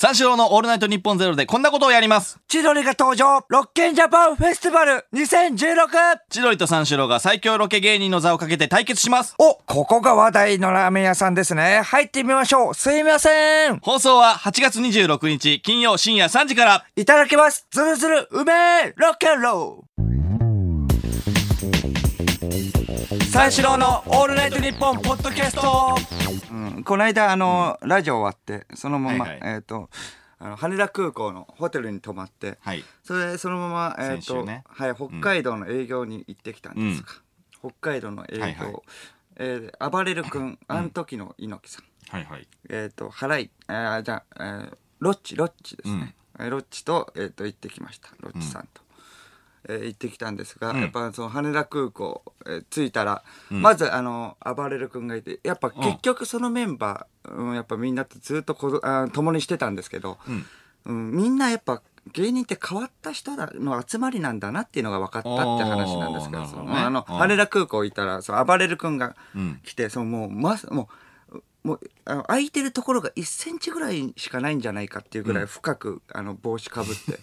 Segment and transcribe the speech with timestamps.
[0.00, 2.38] 三四郎のオールナイトニッポンゼロでこんなことをやります。
[2.48, 5.58] 千鳥が登場ロッケンジャパンフェスティバル 2016!
[6.30, 9.34] 千鳥と三四郎が最強ロケ芸人の座をかけて対決します。
[9.38, 11.82] お、ここが話題のラーメン屋さんですね。
[11.82, 12.74] 入ってみましょう。
[12.74, 13.78] すいません。
[13.80, 16.86] 放送は8月26日金曜深夜3時から。
[16.96, 17.66] いただきます。
[17.70, 20.19] ズルズル、うめえ、ロッケンロー。
[23.32, 25.94] 三四郎のオールナイトニッポンポッドキャスト。
[26.50, 29.54] うん、この間、あの、ラジオ終わって、そのまま、はいはい。
[29.54, 29.88] えっ、と、
[30.40, 32.82] あの羽田空港のホテルに泊まって、はい。
[33.04, 34.64] それでそのまま、えーとね。
[34.66, 37.08] はい、北海道の営業に行ってきたんですが、
[37.60, 38.72] 北海道の営業、はいはい。
[39.36, 42.48] えー、暴れる君、あの時の猪木さん、はいはい。
[42.68, 48.10] えっ、と払い、えー、じゃあ、えーロッチロッチですね、えーロッチと,、えー、と行ってきました。
[48.20, 48.82] ロッチさんと。
[49.68, 60.18] えー行ってきたんですが、やっぱその羽田空港、えー着いたら、まずあの暴れる君がいてやっぱ結局そのメンバー、うん、やっぱみんなとずっとこぞあ共にしてたんですけど、
[60.86, 61.10] うん。
[61.12, 66.72] みんなやっぱ芸人って変わった人だの集まりなんだなっていうのが分かったって話なんですけどね。
[66.72, 67.16] あのうん。
[67.16, 70.88] 羽田空港行ったらその暴れる君がん来て、そのもうまも
[71.32, 77.18] うもうあの空いてるところが1センチぐらいしかないんじゃないかっていうぐらい深く、あの帽子かぶって。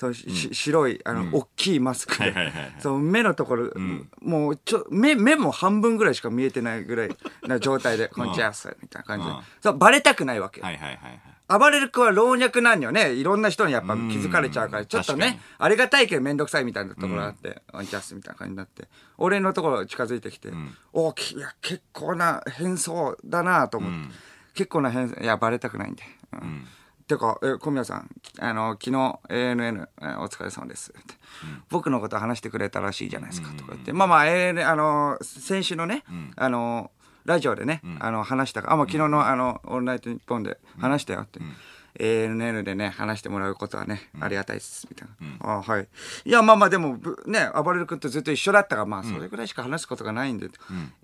[0.00, 2.16] そのし白いあの、大きいマスク。
[2.18, 2.34] で、
[2.78, 3.70] その目のところ、
[4.22, 7.10] もうちょ目目も半分ぐらいしか見えてないぐらい
[7.46, 8.50] な状態で「こんにちは」
[8.82, 9.40] みたいな感じで、うん。
[9.60, 10.60] そうバレたくないわけ。
[10.60, 11.58] よ、はいはいはいはい。
[11.58, 14.86] 暴れる君は老若男女ねいろんな人にやっぱ気づかれちゃうからうん。
[14.86, 20.50] ちょっとねありがたいけど面倒くさいみたいなところがあって「ワンチャス」みたいな感じになって俺のところ近づいてきて
[20.94, 24.14] 「おきいや結構な変装だな」と思って、
[24.54, 26.02] 結構な変装いやバレたくないんで。
[26.32, 26.66] うん
[27.10, 30.92] てか、え、小宮さん、あの、昨日 ANN、えお疲れ様です。
[30.92, 31.14] って、
[31.68, 36.04] 僕のこと話してくれたらしいじゃないですか、とか言って、まあまあ、ANN、あの、先週のね、
[36.36, 36.92] あの、
[37.24, 41.40] ラジオでね、あの、話したか、あ、もう昨日の、あの、オールナイトニッポンで話したよって。
[41.98, 45.08] ANN でね、話してもらうことはね、ありがたいです、みたい
[45.40, 45.54] な。
[45.54, 45.88] あはい。
[46.24, 50.48] いや、まあまあ、でも、ぶね、暴れる君とずっと一緒だったから、まあ、それぐらいしか話すことがないんで、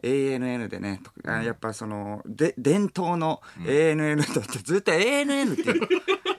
[0.03, 5.73] ANN でね、やっぱその、で、伝統の ANN だって、ずっと ANN って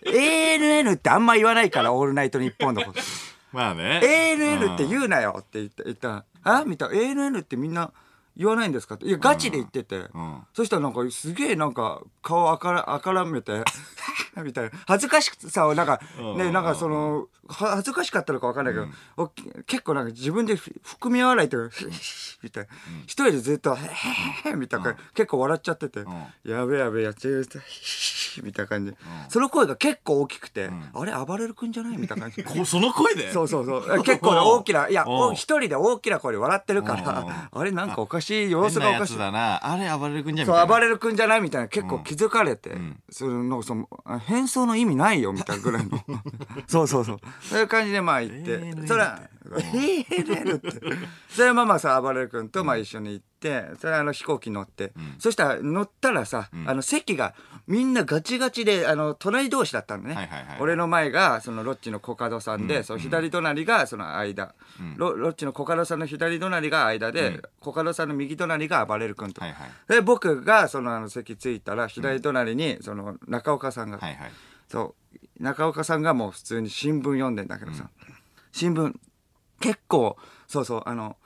[0.07, 3.00] ANN ってあんま言わないから、オールナイトニッポンのこと。
[3.51, 4.01] まあね。
[4.03, 7.91] ANN って言うなよって言った言ったらあみたいな ANN ってみんな
[8.37, 8.95] 言わないんですか？
[8.95, 10.09] っていやガチで言ってて、ん。
[10.53, 13.63] そしたらなんかすげえなんか顔あからあからめて
[14.43, 14.71] みたいな。
[14.87, 15.99] 恥ずかしくさなんか
[16.37, 18.87] ねなんかそのは恥ずかしかったのか分かんないけど、
[19.17, 19.27] お
[19.65, 21.75] 結構なんか自分でふ含み笑いというか
[22.43, 22.69] みたいな、
[23.03, 25.99] 一人でずっと「へへへ」みたいな、結構笑っちゃってて
[26.45, 27.47] 「やべえやべえやっちゃう
[28.43, 28.91] みたいな感じ。
[28.91, 28.97] で、
[29.29, 32.65] その声が結構大きくて「あれ暴れる君じゃない?」みたいな感じ。
[32.65, 33.31] その声で？
[33.31, 34.03] そうそうそう。
[34.03, 39.17] 結構ね大きな、いや、一人で大きな声で笑ってるから、あれなんかおかしい、様子変なやつがおかしい。
[39.17, 39.59] だな。
[39.65, 40.65] あれ暴れる君じゃんみたそう、いな。
[40.65, 42.75] 暴れる君じゃないみたいな、結構気づかれて、
[43.09, 45.99] その、なんかその、あ変装の意味ないよ、みたいなぐらいの。
[46.67, 47.19] そうそうそう。
[47.41, 50.71] そういう感じでまあ行って、ANN それは、ANN って。
[51.29, 57.33] それはまあまあさ、暴れる君とまあ一緒に行って、それはあの飛行機乗って、そしたら乗ったらさ、あの席が
[57.67, 60.15] みんなガチガチで、あの、隣同士だったのね。
[60.15, 64.55] はいはいはい俺の前がそのロッチのコカドさんで、その左隣がその間、
[64.95, 69.69] ロロッチのコカドさんの左隣が間で、コカドさんの右隣が暴れる君と、はいはい。
[69.87, 74.31] で僕がそのあの席着いたら左隣にその中岡さんが、はいはい。
[74.67, 74.95] そ
[75.39, 75.43] う。
[75.43, 77.89] 中岡さんがもう普通に新聞読んでんだけどさ、
[78.51, 78.93] 新聞
[79.59, 81.17] 結構そうそうあの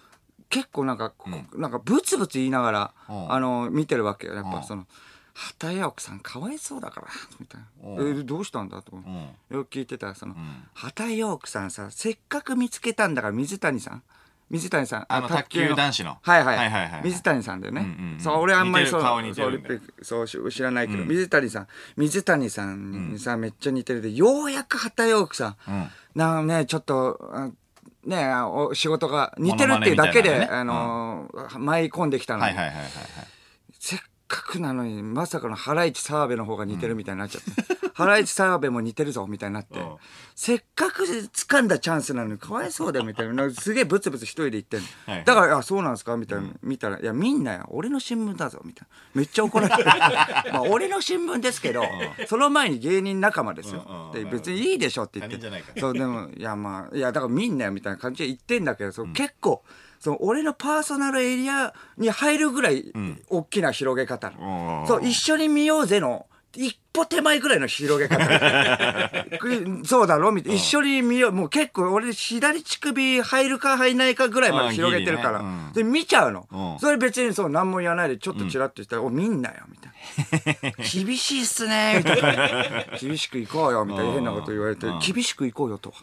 [0.51, 3.31] 結構なんか、こなんかブツブツ言いながら、うん。
[3.33, 4.35] あの見てるわけよ。
[4.35, 4.51] やっうん。
[4.51, 4.85] ぱその
[5.33, 7.07] 畑谷奥さんかわいそうだから
[7.39, 7.89] みたいな。
[8.03, 8.19] うん。
[8.19, 8.99] えどうしたんだとう。
[8.99, 9.29] ん。
[9.49, 10.67] よく聞いてたらその、ん。
[10.73, 14.03] 畑谷奥さんさせっかく見つけたんだから水谷さん。
[14.49, 16.17] 水谷さんあの卓球男子の。
[16.21, 17.01] はいはい,、はいはいはいはい。
[17.05, 18.19] 水谷さんだよね、うんうんうん。
[18.19, 19.01] そう俺あんまりそう
[20.27, 21.67] そう知らないけど、水谷さん。
[21.95, 25.89] 水谷さんにさ、めっちゃ似てるでようやく畑谷奥さん、うん。
[26.15, 27.49] なんかねちょっとあ
[28.05, 32.91] ねお仕事が似てるっていうだけで、モノマネみたいあのー舞い込んできたのに、はいはいはいはいはい。
[33.79, 33.99] せっ
[34.31, 37.51] かくなのにまさかのハライチ澤部の方が似てるみたいになっちゃって、
[37.93, 39.95] ハライチ澤部も似てるぞみたいになって、うん。
[40.35, 43.51] せっかく掴んだチャンスなのにかわいそうだよみたいな。
[43.51, 47.65] すげえブツブツ一人で言ってんの、だから「あそうなんですか?」みたいな、見たら「いや見んなよ。
[47.69, 48.97] 俺の新聞だぞ」みたいな。
[49.13, 49.83] めっちゃ怒られて
[50.53, 51.83] まあ俺の新聞ですけど、
[52.27, 55.79] その前に芸人仲間ですよ、うんうんで別にいいでしょって言って。
[55.79, 59.63] そうでもいやまあいやだから見んなよみたいな感じで言ってんだけど、そう結構
[60.01, 62.91] その俺のパーソナルエリアに入るぐらい
[63.29, 64.31] 大きな広げ方、う
[64.83, 68.25] んそう一緒に見ようぜの一歩手前ぐらいの広げ方。
[69.39, 70.33] くそうだろ？
[70.33, 70.57] みたいな。
[70.57, 71.31] 一緒に見よう。
[71.31, 75.45] もう結構俺左乳首入るか入んないかぐらいまで広げてるから、ね。
[75.45, 75.73] うん。
[75.73, 76.79] で見ちゃうの、うん。
[76.79, 79.90] それ別にそう何も言わないでちょっとチラッとしたら「お見んなよ」みたいな。
[80.91, 82.97] 厳しいっすねみたいな。
[82.99, 85.93] 厳しく行こうよみたいな変なこと言われて、厳しく行こうよと。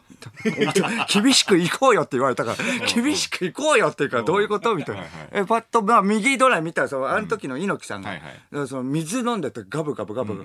[1.12, 4.74] 厳しく行こうよって言われたから、厳しく行こうよっていうからどういうこと？
[4.74, 5.04] みたいな。
[5.32, 10.44] え、パッと、まあ右ドライ見たら、そのあの時の猪木さんがその水飲んでてガブガブガブ。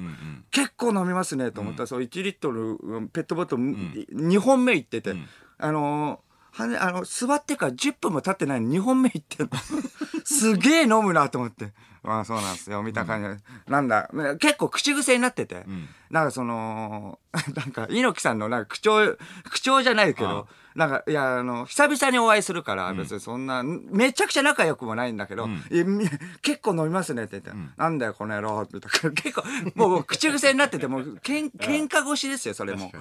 [0.51, 1.83] 結構飲みますねと思った。
[1.83, 5.15] ら、そう1リットルうんペットボトル2本目行ってて、
[5.57, 9.57] あのーはね、あの、座ってから10分も経ってないのに2本目行ってんの。
[10.23, 11.73] すげえ飲むなと思って。
[12.03, 13.29] まあそうなんですよ、みた感じ。
[13.29, 13.71] で。
[13.71, 14.09] なんだ、
[14.39, 15.65] 結構口癖になってて、
[16.09, 17.19] なんかその、
[17.55, 19.17] なんか猪木さんのなんか口調、
[19.49, 26.09] 口調じゃないけど、なんか、いや、あの、久々にお会いするから、別にそんな、めちゃくちゃ仲良くもないんだけど、いやみ
[26.41, 29.11] 結構飲みますねって言って、なんだよ、この野郎、みたいな。
[29.11, 29.43] 結構、
[29.75, 32.91] もう口癖になってて、もう、けん 喧嘩越しですよ、それも。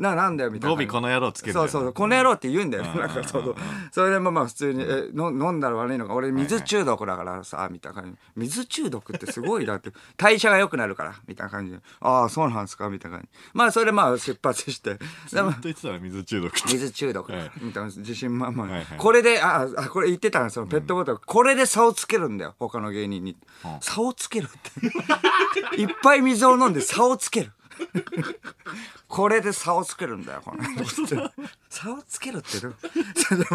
[0.00, 0.76] な、なんだよ、みたいな。
[0.76, 2.84] 語尾この野郎つけるそうそうそう、この野郎って言うんだよ。
[2.84, 3.54] なんかそうそう。
[3.92, 8.18] それでもまあ普通に、え、の飲んだら悪いのか、俺水中毒だからさ、みたいな感じ。
[8.34, 11.78] 水中毒ってすごいなって、代謝が良くなるから、みたいな感じで。
[12.00, 13.38] ああ、そうなんですかみたいな感じ。
[13.52, 14.98] まあそれでまあ出発して。
[15.28, 23.36] ずっと言ってたら水中毒水中毒はいみたいな自信満々、これでああこれ言ってたのそのペットボトル、これで差をつけるんだよ他の芸人に、
[23.80, 27.52] 差をつけるって いっぱい水を飲んで差をつける
[29.08, 30.62] これで差をつけるんだよこれ
[31.70, 32.74] 差をつけるってどう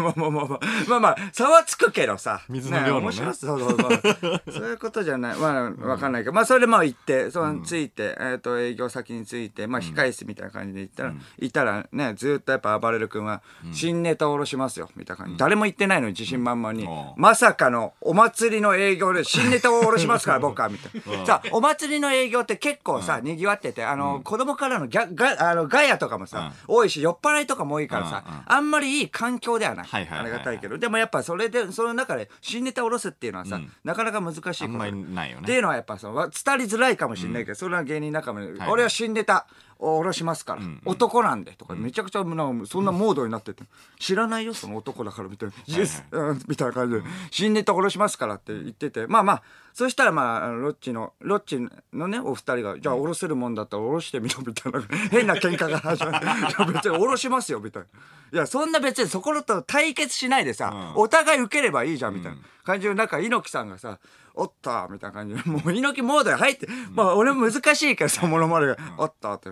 [0.00, 0.60] まあまあまあまあ。
[0.88, 2.40] まあまあ差はつくけどさ。
[2.48, 3.06] 水の量のね。
[3.06, 4.42] 面白いそうそうそう。
[4.52, 5.36] そういうことじゃない。
[5.36, 13.42] まあわかんないけど、まあそれでまあ行ってそのついて、えっ、と営業先についてまあ控室みたいな感じで行ったら、いたらねずっとやっぱ暴れる君は
[13.72, 17.12] 新ネタを下ろしますよみたいな感じ、誰も言ってないのに自信満々に、うん。
[17.18, 28.05] まさかのお祭りの営業で新ネタを下ろしますから 僕はみたいな、さあお祭りの営業って結構さ、にぎわっててあの、子供からのギャガあのガヤとかもさ、多いし酔っ払いとかも多いから
[28.46, 30.78] あんまりいい環境ではない,、ありがたいけど。
[30.78, 34.62] でもやっぱそれでその中で新ネタを下ろすっていうのはさ、なかなか難しいこと。
[34.64, 35.42] あんまりないよね。
[35.42, 39.46] っていうのはやっぱそのわ伝わりづらいかもしれないけど、それは芸人仲間に、はい俺は新ネタ
[39.78, 43.64] を下ろしますから、男なんでとかめちゃくちゃなんかそんなモードになってて、
[43.98, 47.02] 知らないよその男だからみたいな、イエスうんみたいな感じで。
[47.30, 49.06] 新ネタ下ろしますからって言ってて。
[49.06, 49.42] まあまあ
[49.72, 51.58] そしたらまあロッチのロッチ
[51.92, 54.80] のねお二人がじゃあ下ろせるもんだったら下ろしてみろみたいな。
[55.10, 56.26] 変な喧嘩が始まって
[56.72, 57.88] 別に下ろしますよみたいな。
[58.32, 62.38] いやそんな別にそこと対決しないでさ、お互い受ければいいじゃんみたいな。
[62.66, 63.98] 感じでなんか猪木さんがさ
[64.36, 65.34] おっとみたいな感じ。
[65.34, 69.50] で、 もう猪木モードに入って、まあ俺も難しいからさ、ものまねが、おっとって、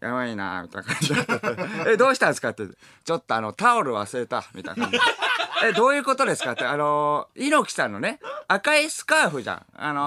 [0.00, 1.92] やばいなみたいな感じで。
[1.92, 2.66] え、どうしたんですかって、
[3.04, 4.98] ちょっとあの、タオル忘れた、みたいな感じ。
[4.98, 5.04] で。
[5.64, 9.66] え、どういうことですかって、あのー、猪木さんのね、赤いスカーフじゃん。
[9.74, 10.00] あの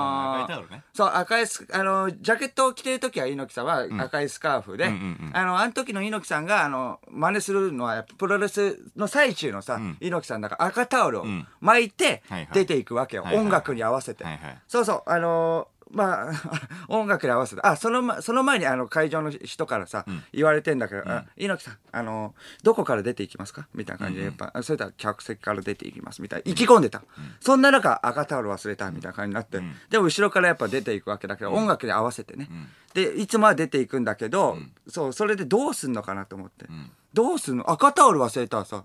[0.48, 0.48] ー
[0.94, 4.86] そう、赤いス、あのー、ジャケットを着てる時は猪木さんは赤いスカーフで、
[5.34, 11.26] あの、あの時の猪木さんが、あの、真似するのは、プロレスの最中のさ、猪木さんだから赤タオルを
[11.60, 13.24] 巻いて出ていくわけよ。
[13.24, 13.44] はいはい。
[13.46, 14.24] 音楽に合わせて。
[14.24, 14.62] はいはい。
[14.68, 16.34] そうそう、あのーまあ、
[16.88, 23.68] 音楽に合わせて、あ、そのま、その前にあの会場の人からさ、言われてんだけど、あ猪木さん、あのーどこから出ていきますか？
[23.74, 26.52] みたいな感じで、やっぱ、それとは客席から出ていきます、みたいな。
[26.52, 27.04] 意気込んでた。
[27.40, 29.58] そんな中、赤タオル忘れた、みたいな感じになって、
[29.90, 32.50] でも後ろからやっぱ出ていくわけだけど、音楽に合わせてね。
[32.94, 34.58] で、いつもは出ていくんだけど、
[34.88, 36.66] そう、それでどうすんのかなと思って。
[37.14, 37.70] どうすんの？
[37.70, 38.84] 赤タオル忘れたらさ、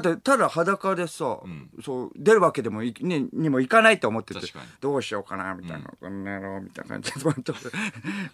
[0.00, 1.38] だってただ裸でさ、
[1.84, 4.66] そう出るわけでもい、ね、にもいかないと思ってて確かに。
[4.80, 6.24] どうしようかなみたいな、こん。
[6.24, 7.54] な野郎みたいな感じでちょっと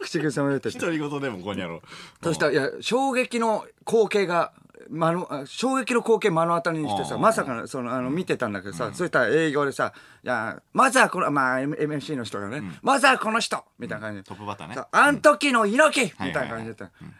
[0.00, 0.78] 口癖も出てて。
[0.78, 1.80] 独り言でもここにやろう。
[2.22, 4.52] そしたらいや衝撃の光景が
[4.88, 7.20] 目のあ衝撃の光景目の当たりにしてさあー。
[7.20, 9.92] まさかのそのあの見てたんだけどさ、そしたら営業でさ
[10.24, 14.82] 「いやまずはこのまあ M- MC の人がね、まずはこの人」みたいな感じで、トップバッターね。
[14.90, 16.26] あん時の猪木、うん。
[16.28, 17.14] みたいな感じで言ったうん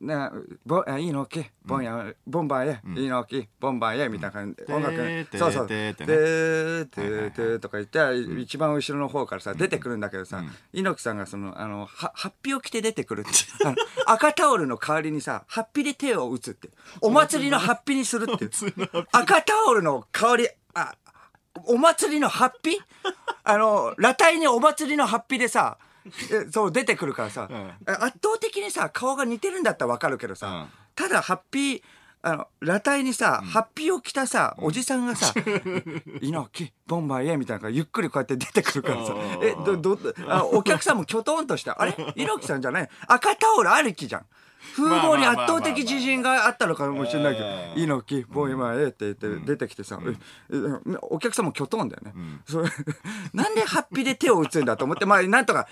[0.00, 0.32] な
[0.66, 2.80] ボあ猪木ボンやボンバーへ。
[2.84, 4.08] 猪木ボンバーへ。
[4.08, 4.64] みたいな感じ。
[4.64, 5.38] で音楽。
[5.38, 5.66] そうそう。
[5.66, 10.42] てーてててとか言って一番後ろの方からさ出てくるんだけどさ
[10.72, 13.30] 猪木さんがそのあのはハッを着て出てくるって
[14.06, 18.48] 赤タオルの代わりにさハッピーで手を打つってお祭りのハッピーにするって
[19.12, 20.94] 赤タオルの代わりあ
[21.66, 22.74] お祭りのハッピー
[23.44, 25.93] あの裸体にお祭りのハッピーでさえ
[26.52, 27.48] そう出てくるからさ、
[27.86, 30.66] 圧倒的にさ顔が似てるんだったらわかるけどさ、うん。
[30.94, 31.82] ただハッピー
[32.26, 35.34] あの裸体にさ、ハッピーを着たさおじさんがさ
[36.22, 39.12] 「猪木ボンバーへ」みたいなゆっくりこうやって出てくるからさ。
[39.12, 41.94] うんえどどあお客さんもきょとんとして「あれ？
[42.16, 42.88] 猪木さんじゃない？
[43.08, 44.26] 赤タオルありきじゃん」
[44.74, 50.16] 風貌に圧倒的自信があったのかもしれないけど「猪木ボンバーへ」って言って出てきてさ、え
[50.50, 52.14] えお客さんもきょとんだよね、
[52.48, 52.70] それ
[53.34, 55.68] なんでハッピーで手を打つんだと思ってまあなんとか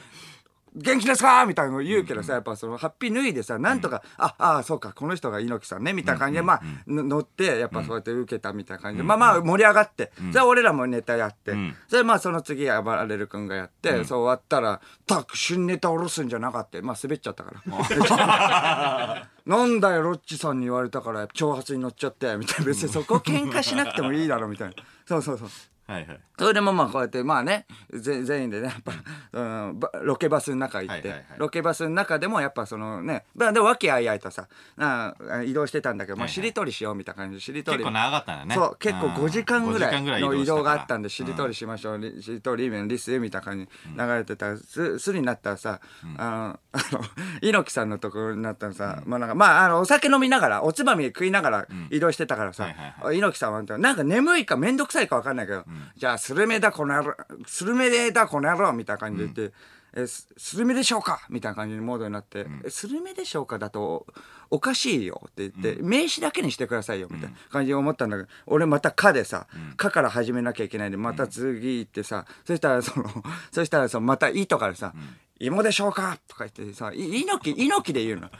[0.74, 1.44] 元気ですか？
[1.46, 11.52] みたいなの言うけどさ、やっぱそのハッピー脱いでさ、なんとか、あ、ああ、そうか、この人が猪木さんね、みたいな感じで、まあ、の乗って、やっぱそうやって受けたみたいな感じで、まあまあ盛り上がって、それは俺らもネタやって、
[11.88, 16.80] それまあその次、暴れる君がやって、そう終わったら、たく新ネタ下ろすんじゃなかった。
[16.80, 19.28] まあ滑っちゃったから。
[19.44, 22.64] なんだよ、ロッチさんに言われたから、挑発に乗っちゃって、みたいな。
[22.66, 24.74] 別にそこ喧嘩しなくてもいいだろ、みたいな。
[25.04, 25.48] そうそうそう。
[25.92, 26.20] はいはい。
[26.38, 28.92] それでもまあこうやってまあねぜ全員でねやっぱ、
[29.32, 31.38] うん、ばロケバスの中行って、はいはいはい。
[31.38, 35.14] ロケバスの中でもやっぱそのねまあでも和気あいあいとさあ
[35.46, 36.34] 移動してたんだけど、まあ、はいはい。
[36.34, 37.78] しりとりしようみたいな感じでしりとり。
[37.78, 38.54] 結構長かったんだね。
[38.54, 39.14] そう結構ん。
[39.14, 45.80] 5時間ぐら5時間いの移動があったんでししりとりしましょう、りしりとりリスみたいな感じに流れてたらすすになったらさ、
[46.18, 47.00] あのあの
[47.40, 55.64] 猪木さんのところになったらさ、まあなんかまああのお酒飲みながらおつまみ食いながら移動してたからさ、はいはい猪木さんはなんか眠いか面倒くさいか分かんないけど、
[55.96, 57.14] じゃあスルメだこの野郎
[57.46, 59.54] スルメだこの野郎みたいな感じで言って。
[59.94, 61.26] えススルメでしょうか？
[61.28, 64.06] みたいな感じのモードになって、えスルメでしょうかだと
[64.48, 69.46] おかしいよって言って、名詞だけにしてくださいよみたいな感じで思ったんだけど、俺また「か」でさ
[69.76, 73.04] 「か」から始めなきゃいけないんでまた次行ってさ、そしたらその
[73.52, 74.94] そしたらそのまた「い」とかでさ
[75.38, 78.30] 「芋でしょうか?」とか言ってさ「い猪木猪木で言うの。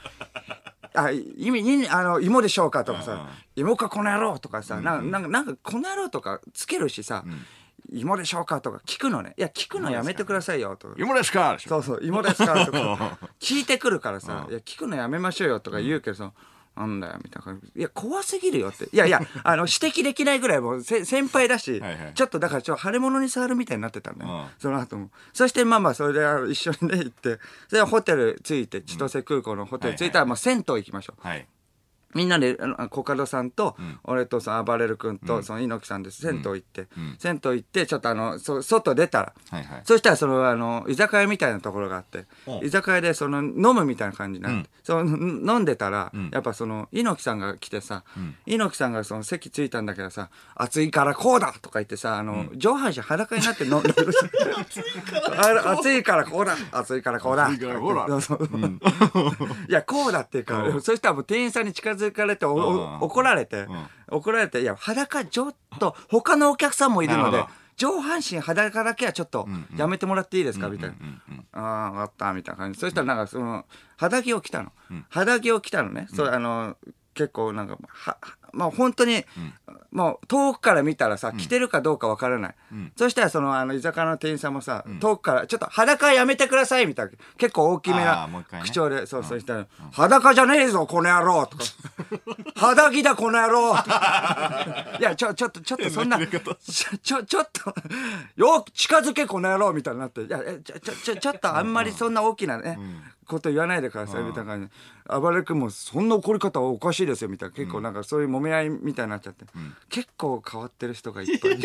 [0.94, 7.24] あ、意味、あの、芋でしょうかとかさ、芋かこの野郎とかさ、なんか、なんか、なんかこの野郎とかつけるしさ、
[7.90, 9.34] 芋でしょうかとか聞くのね。
[9.36, 10.88] いや、聞くのやめてくださいよと。
[10.88, 10.94] か。
[10.98, 16.32] 芋ですかそうそう、芋ですかとか、 聞いてくるからさ、いや、聞くのやめましょうよとか言うけどさ、
[16.74, 17.70] なんだよ、みたいな感じ。
[17.76, 18.84] いや、怖すぎるよって。
[18.92, 24.32] いやいや、 あの、指摘できないぐらいもうせ先輩だし、はいはいちょっとだからちょっと腫れ物に触るみたいになってたんだよ。
[24.32, 25.10] うんその後も。
[25.32, 27.38] そしてまあまあ、それであの一緒にね、行って、
[27.68, 31.26] それでホテル着いて、千歳空港のホテル着いたら、もう銭湯行きましょう。
[31.26, 31.46] はい。
[32.14, 36.86] みんなで、あのコカドさんと、俺とその暴れる君と、その猪木さんで銭湯行って、
[37.18, 39.82] 銭湯行って、ちょっとあの、そ外出たら、はいはい。
[39.84, 42.26] そしたらそのあの居酒屋みたいなところがあって。
[42.46, 42.62] う。
[42.62, 48.04] ん居酒屋でその飲むみたいな感じになって、そのん飲んでたら、やっぱその猪木さんが来てさ、
[48.46, 53.94] 猪木さんがその席着いたんだけどさ「暑いからこうだ!」とか言ってさあの、上半身裸になって飲んでる。
[55.36, 56.56] あ暑いからこうだ。
[56.72, 57.46] 暑いからこうだ。
[57.46, 58.08] 暑いからこうだ。
[59.68, 63.68] いやこうだっていうか、そしたらもう店員さんに近づかれて怒られて、
[64.08, 67.44] 怒られて「いや裸ちょっと他のお客さんもいるので
[67.76, 70.96] 上半身裸だけはちょっとやめてもらっていいですか、みたいな。
[71.52, 72.78] ああ、分かった、みたいな感じ。
[72.78, 73.64] そしたらなんかその、
[73.96, 74.72] 肌着を着たの。
[75.08, 76.06] 肌着を着たのね。
[76.14, 76.76] そう、あの、
[77.14, 79.24] 結構なんか、は、はまあ本当に、
[79.90, 82.54] もう遠くから見たらさ、着てるかどうかわからない。
[82.96, 87.12] そしたらその、あの、居酒屋の店員さんもさ、遠くから、ちょっと裸やめてください、みたいな。
[87.36, 91.64] 結構大きめあな口調で、そうそうしたら、裸じゃねえぞ、この野郎とか。
[92.56, 94.96] 肌着だ、この野郎とか。
[94.98, 96.40] いや、ちょ、ちょっと、ちょっとそんな、ちょ、
[96.98, 97.74] ちょ、ちょっと、
[98.36, 100.22] よく近づけ、この野郎みたいになって。
[100.22, 102.78] いや、えちょ、ちょ、ちょ、ちょっとあんまりそんな大きなね、
[103.26, 105.20] こと言わないでください、みたいな感じで。
[105.20, 107.54] 暴れくんも、そんな怒り方はおかしいですよ、みたいな。
[107.54, 109.44] 結構なんかそういう揉め合いみたいになっちゃって。
[109.88, 111.58] 結構変わってる人がいっぱい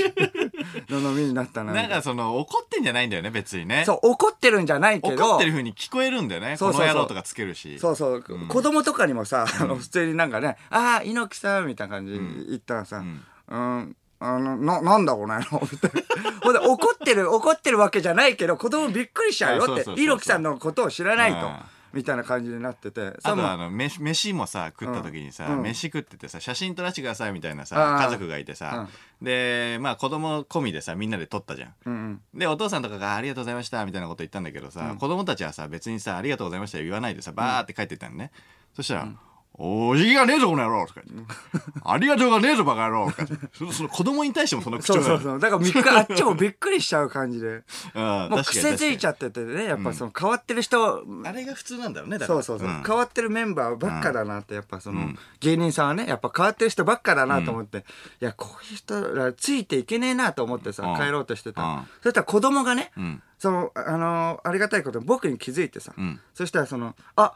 [0.90, 1.74] の 飲みになったな。
[1.74, 3.84] ないんなかその、怒ってんじゃないんだよね、別にね。
[3.86, 5.16] そう、怒ってるんじゃないけど。
[5.16, 6.58] 怒ってる風に聞こえるんだよね。
[6.58, 7.80] そうそうそうこの野郎とかつけるし。
[7.80, 12.20] そうそう、子供とかにもさ、あの普通になんかね、ああ、猪木さんみたいな感じで
[12.50, 16.32] 言ったらさ、うん、あの、な、なんだこの野郎みたいな。
[16.42, 21.54] ほんで、怒ってる、怒ってるわけじゃないけど、子供びっくりしちゃうよって猪木さんのことを知らないとうん。
[21.94, 23.14] みたいな感じになってて。
[23.24, 25.62] あとあの飯飯もさ食った時にさ、うん。
[25.64, 27.68] 飯食っててさ写真撮らせてくださいみたいなあー。
[27.68, 28.88] さ家族がいてさ、
[29.22, 31.74] でまあ子供込みでさみんなで撮ったじゃん。
[31.86, 32.22] うんうん。
[32.40, 38.32] でお父さんとかが「ありがとうございました」みたいなこと言ったんだけどさ、子供たちはさ別にさ「ありがとうございました」言わないでさバーって帰ってったのね、
[38.74, 39.08] そしたら
[39.60, 41.34] 「お辞儀がねえぞこの野郎」とか言って
[41.84, 43.48] 「ありがとうがねえぞバカ野郎」とか言って。
[43.58, 45.40] そその子供に対してもその口調そうそうそう。
[45.40, 47.64] だからびっくり、あっちもびっくりしちゃう感じで。
[47.96, 52.44] うん、もう癖ついちゃゃっててね、やっぱその変わってる人、あれが普通なんだろうねだから。
[52.44, 52.84] そうそうそう、ん。
[52.84, 60.96] 変わってるメンバーばっかだなってやっぱその、芸人さんはねやっぱ変わってる人ばっかだなと思って、いやこういう人らついていけねえなと思ってさ、うん。
[60.98, 61.88] 帰ろうとしてた、うん。
[62.04, 63.22] そしたら子供がね、ん。
[63.40, 66.20] そのあのーありがたいことに僕に気づいてさ、ん。
[66.34, 67.34] そしたらそのあ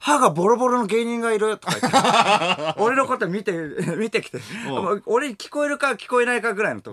[0.00, 2.80] 歯がボロボロの芸人がいるとか言って。
[2.80, 3.52] 俺のこと見て
[3.98, 4.38] 見てきて。
[4.68, 5.02] うん。
[5.06, 6.92] 俺に聞こえるか聞こえないかぐらいのと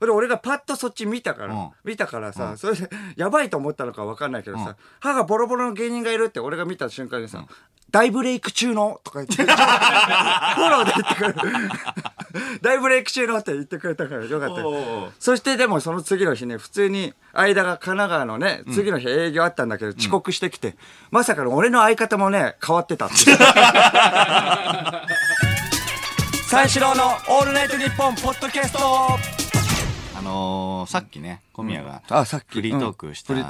[0.00, 1.70] で俺がパッとそっち見たから、うん。
[1.84, 7.44] 見たからさ、それでやばいと思ったのか分かんないけどさ、歯がボロボロの芸人がいるって俺が見た瞬間にさ、
[7.90, 9.00] 大ブレイク中の？
[9.04, 11.70] とか言って、 フォローで言ってくれる。
[12.62, 14.62] 大ブレイク中のって言ってくれたからよかった
[15.18, 20.76] そしてでもその次の日ね、普通に間が神奈川のね、次の日営業あったんだけど遅刻してきて、
[21.10, 23.16] まさかの俺の相方もね、変わってたって。
[26.48, 28.78] 三四郎のオールナイトニッポンポッドキャスト。
[30.16, 32.54] あのーさっきね小宮があさっき。
[32.54, 33.42] フリートークした、うん。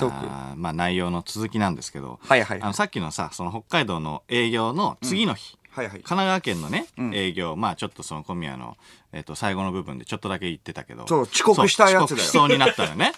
[0.57, 2.62] まあ、内容の続きなんですけど、はいはい。
[2.62, 5.97] あのさっきのさその北海道の営業の次の日、はいはい。
[5.97, 7.14] 神奈川県のね、ん。
[7.14, 8.78] 営業まあちょっとその小宮の、
[9.12, 11.06] えっと最後の部分でちょっとだけ言ってたけど。
[11.06, 12.06] そう遅刻したやつだよ。
[12.06, 13.12] そう遅刻しそうになったのよね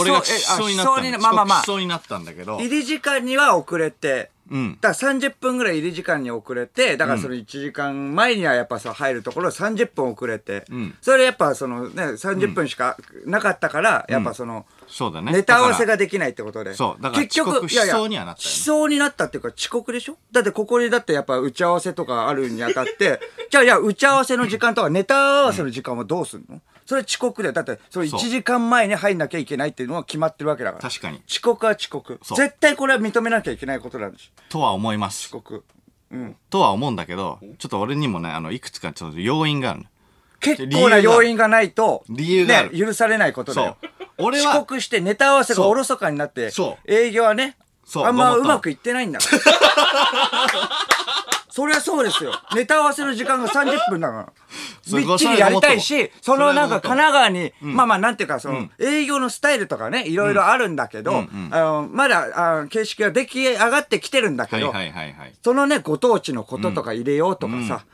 [0.00, 0.96] 俺がしそうになったの。
[0.96, 1.62] えあしそうになまあまあまあ。
[1.62, 2.58] しそうになったんだけど。
[2.58, 4.30] 入り時間には遅れて。
[4.50, 4.78] うん。
[4.80, 10.94] だから30分ぐらい入り時間に遅れてだからその1時間前にはやっぱさ入るところ30分遅れて、ん。
[11.00, 15.32] それやっぱそのね30分しかなかったから、やっぱその、そうだね。
[15.32, 16.74] ネタ合わせができないってことで。
[16.74, 17.02] そう。
[17.02, 18.56] だから結局遅刻しそうにはなったよね。
[18.56, 20.18] しそうになったっていうか遅刻でしょ？
[20.32, 27.52] だってここにだってやっぱ打ち合わせとかあるにあたって、じゃあいや、打ち合わせの時間とかネタ合わせの時間はどうすんの、それ遅刻だよ。
[27.52, 30.82] だって、それ1時間前に入んなきゃいけないっていうのは決まってるわけだから。
[30.82, 32.20] 確かに遅刻は遅刻。
[32.36, 34.32] 絶対これは認めなきゃいけないことなんです。
[34.48, 35.64] とは思います遅刻。
[36.10, 36.36] うん。
[36.50, 39.86] とは思うんだけどちょっと俺にもねあのいくつかちょっと要因があるの
[40.40, 43.76] 結構な要因がないと、理由があるね、許されないことだよ。
[44.18, 47.56] 俺遅は刻してネタ合わせがおろそかになってそ、営業はね、
[47.94, 49.42] あんまうまくいってないんだから。
[51.52, 52.32] そりゃそうですよ。
[52.56, 54.98] ネタ合わせの時間が30分だから。
[54.98, 64.72] びっちりやりたいし、そのなんか神奈川に、まあまあなんていうか、その営業のスタイルとかね、いろいろあるんだけど、あのまだあ形式が出来上がってきてるんだけど、
[65.42, 67.84] そのね、ご当地のこととか入れようとかさ、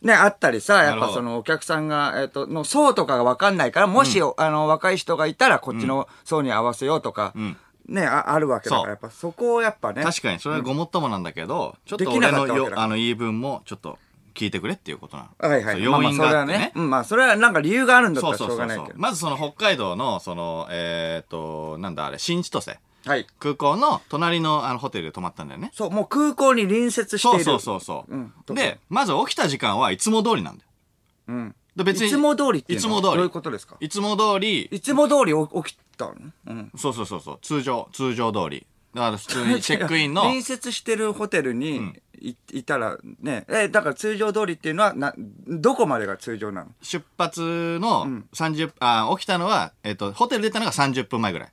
[0.00, 10.02] ね、あったりさ、やっぱそのお客さんが、えっ、と、の層とかがわかんないから、もし、あの、若い人がいたら、こっちの層に合わせようとか、んねあ、あるわけだかそうら、やっぱそこをやっぱね。
[10.02, 13.98] 確かにそれはごもっともなんだけど、ちょっと俺のよあの言い分もちょっと
[14.34, 15.48] 聞いてくれっていうことなの。
[15.48, 15.74] はいはい。
[15.74, 16.58] そう要因があってね。
[16.58, 16.72] まあね。
[16.74, 18.98] うん、まあ、それはなんか理由があるんだったらしそうそうそうそうょうがないけど。
[18.98, 23.26] まずその北海道のそのえっ、となんだあれ新千歳はい。
[23.38, 25.70] 空港の隣のあのホテルで泊まったんだよね。
[25.74, 27.44] そう、もう空港に隣接してそいうる。
[27.44, 28.14] そうそうそう。
[28.14, 30.70] うんでまず起きた時間はいつも通りなんだよ。
[31.28, 31.54] うん。
[31.76, 33.14] で別にいつも通りっていつも通り。
[33.14, 33.76] どういうことですか？
[33.80, 34.62] いつも通り。
[34.70, 35.32] いつも通り
[35.64, 36.14] 起きたの？
[36.46, 36.70] うん。
[36.76, 37.38] そうそうそうそう。
[37.42, 38.66] 通常通常通り。
[38.94, 40.22] だから普通に チェックインの。
[40.22, 43.44] 隣接してるホテルにい,、いたらね。
[43.48, 45.12] えだから通常通りっていうのはな
[45.48, 46.70] どこまでが通常なの？
[46.80, 51.52] 出発の30、あ起きたのは、えっとホテル出たのが30分前ぐらい。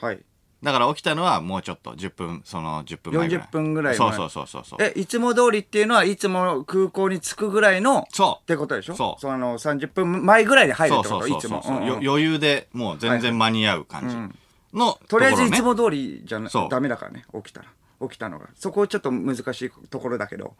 [0.00, 0.20] はい
[0.62, 3.44] だから起きたのはもうちょっと10分その10分前ぐらい。
[3.46, 4.08] 40分ぐらい前。
[4.12, 4.82] そうそうそうそうそう。
[4.82, 8.42] えいつも通りっていうのはいつも空港に着くぐらいのそう。
[8.42, 8.94] ってことでしょ？
[8.94, 9.20] そう。
[9.20, 11.86] その30分前ぐらいで入るってこそうそうそうといつもそう、うんうん。
[11.86, 14.76] よ余裕でもう全然間に合う感じ。
[14.76, 16.68] のとりあえずいつも通りじゃな、そう。
[16.68, 17.66] ダメだからね起きたら。
[18.02, 18.48] 起きたのが。
[18.54, 20.54] そこちょっと難しいところだけど。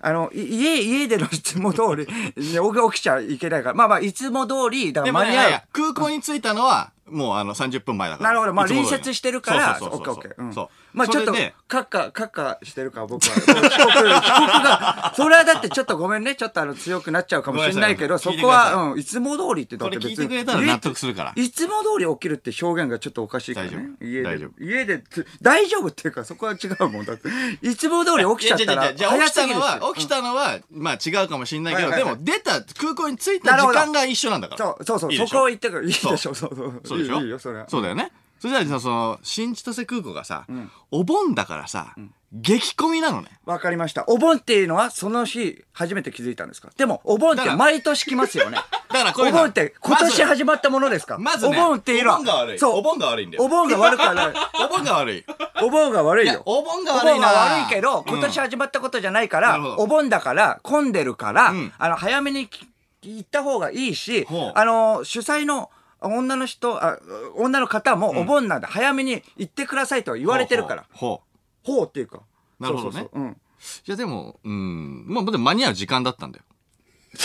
[0.00, 3.74] あのい家家でのいつも通りね起き起きちゃいけないから。
[3.74, 5.44] まあまあいつも通りだかでもねいら間に合う。
[5.44, 8.30] やいや空港に着いたのはもうあの30分前だから。
[8.30, 8.54] なるほど。
[8.54, 10.14] まあ、隣接してるから、そうそうそうそう。
[10.14, 10.44] オッケーオッケー。
[10.44, 10.54] うん。
[10.54, 11.32] そうまあ、ちょっと
[11.68, 13.32] カッカ、カッカしてるから、僕は。
[13.36, 16.34] 遅刻、 遅刻が、それはだってちょっとごめんね。
[16.34, 20.16] ちょっとあの、強くなっちゃうかもしれないけど、そこは、うん、いつも通りってだって別に。
[20.16, 23.90] これ聞いてくれたら納得するからいつも通り起きるって表現がちょっとおかしいからね。
[24.00, 24.64] 家で大丈夫。
[24.64, 27.28] 家でつ、大丈夫っていうか、そこは違うもんだって。
[27.62, 35.86] いつも通り起きちゃったら、じゃあ起きたのは起きたのはまあ違うかもしれないけどでも出た空港に着いた時間が一緒なんだからそうそうそう、そこを言ってくる。
[35.86, 36.80] いいでしょ、そうそう。
[36.84, 37.16] そうでしょ？
[37.18, 37.66] いいいいよ、それは。
[37.68, 40.46] そうだよねそれじゃあその新千歳空港がさ
[40.90, 41.94] お盆だからさ
[42.32, 43.28] 激混みなのね。
[43.44, 44.04] わかりました。
[44.06, 46.70] お盆っていうのは、その日、初めて気づいたんですか？
[46.76, 48.56] でも、お盆ってだから毎年来ますよね。
[48.88, 51.18] だからこういうのお盆って、今年始まったものですか？
[51.18, 52.58] まずねお盆っていうのは、お盆が悪い。
[52.60, 52.76] そう。
[52.78, 53.42] お盆が悪いんだよ。
[53.42, 54.26] お盆が悪くはない。
[54.64, 55.24] お盆が悪い。
[55.60, 56.42] お盆が悪いいやよ。
[56.46, 57.12] お盆がお悪いな。
[57.14, 58.04] 盆が悪いけど、うん。
[58.08, 59.74] 今年始まったことじゃないから、なるほど。
[59.78, 61.72] お盆だから、混んでるから、ん。
[61.78, 62.64] あの、早めにき
[63.02, 65.68] 行った方がいいしほう、あの、主催の、
[66.08, 66.98] 女の人、あ
[67.34, 70.84] 女の方もお盆なんで早めに行ってくださいとは言われてるから。
[70.92, 72.22] ほうほうっていうか。
[72.58, 73.30] なるほどねそうそうそううん。
[73.30, 76.44] いやでもうんまあでも間に合う時間だったんだよ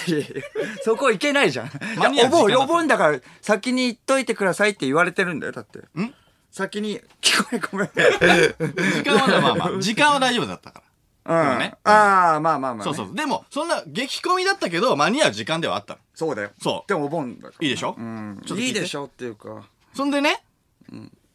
[0.07, 0.25] いやいや
[0.83, 1.69] そこ行けないじゃん。
[1.97, 5.79] 間に合うお盆、時間だったお盆だから先に言っといてくださいって言われてるんだよ、だって。
[5.79, 6.13] ん
[6.51, 7.88] 先に、聞こえごめん。
[7.88, 10.85] 時間はねまあまあ時間は大丈夫だったから
[11.25, 11.59] うん。
[11.59, 12.83] ねああ、まあまあまあ、ね。
[12.83, 16.51] そうそうでもそんな激混みだったけど間に合う時間ではあったのそうだよ。
[16.61, 17.65] そうでもお盆だから。
[17.65, 17.95] いいでしょ？
[17.97, 19.63] うんちょっと聞いていいでしょっていうか。
[19.93, 20.43] そんでね、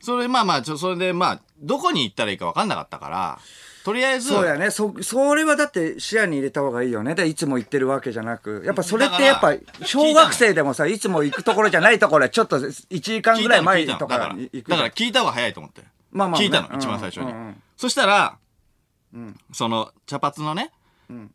[0.00, 3.38] それまあまあちょそれでまあどこに行ったらいいか分かんなかったから
[3.84, 4.70] とりあえずそうやね。
[4.70, 7.14] そ、それはだって視野に入れた方がいいよね。
[7.14, 8.62] で、いつも行ってるわけじゃなく。
[8.66, 18.36] やっぱそれってやっぱだから、小学生でもさ、いつも行くところじゃないところはちょっと1時間ぐらい前と聞いたのだかからに行くだから聞いた方が早いと思ってまあまあね聞いたのうん一番最初にうんうんそしたら
[19.52, 20.70] その茶髪のね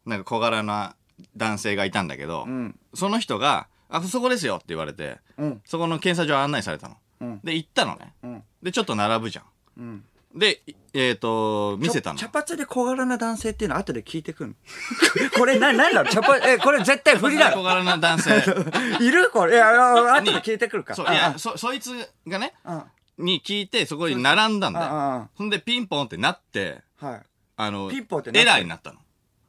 [0.06, 0.96] なんか小柄な
[1.38, 6.98] 男性がいたんだけどんその人が「あそこですよ」って言われてうんそこの検査場案内されたの。
[7.22, 8.14] うんで行ったのね。
[8.24, 9.46] うんでちょっと並ぶじゃん。
[9.78, 12.20] うんでいえっ、と見せたの。
[12.20, 14.56] 茶髪で小柄な男性っていうのは後で聞いてくんの？
[15.40, 17.58] これな何なの茶髪えこれ絶対振りだろ。
[17.60, 18.44] 小柄な男性。
[19.00, 19.54] いるこれ？
[19.56, 20.94] いやあ後で聞いてくるか。
[20.96, 21.92] そういやそそいつ
[22.28, 22.86] がねあ。
[23.18, 25.30] に聞いてそこに並んだんだよ。
[25.36, 27.22] ほんでピンポンってなってあはい
[27.58, 29.00] あのピンポンってなってエラーになったの。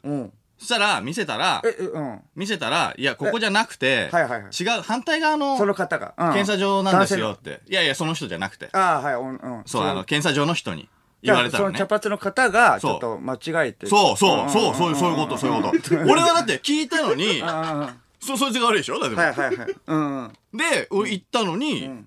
[0.04, 0.32] うん。
[0.58, 2.20] そしたら見せたらええうん。
[2.34, 4.50] 見せたらいやここじゃなくて、はいはいはい。
[4.52, 6.32] 違う反対側のその方が、うん。
[6.32, 8.68] 検査場なんですよ男っていやいやその人じゃなくて。
[8.72, 9.62] ああはいうんうん。
[9.66, 10.88] そうあの検査場の人に
[11.22, 11.76] 言われたのね。
[11.76, 12.94] その茶髪の方がちそう。
[12.94, 13.86] ょっと間違えて。
[13.86, 14.74] そうそうそうん。
[14.74, 15.96] そうそういうことそういうこと。
[16.10, 17.42] 俺はだって聞いたのに
[18.20, 18.98] そそいつが悪いでしょ？
[18.98, 19.74] だって、はいはいはい。
[19.88, 20.32] うんうん。
[20.54, 22.06] で俺行ったのに、ん。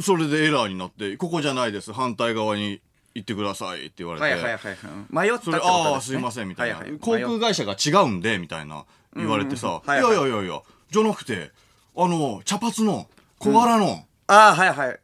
[0.00, 2.80] それでエラーになってここじゃないです反対側に
[3.14, 4.76] 行ってくださいって言われて、はいはいはいはい。
[4.84, 8.84] うん迷ったってことです、ね、ああすいませんみたいな、はは航空会社が違うんでみたいな
[9.16, 9.80] 言われてさ、いうんうん。
[9.86, 11.50] はいはいやいやいやいやじゃなくて
[11.96, 13.06] あの茶髪の
[13.38, 15.00] 小柄の、ああはいはい